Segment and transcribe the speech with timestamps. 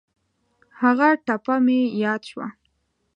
[0.81, 2.47] هغه ټپه مې یاد شوه.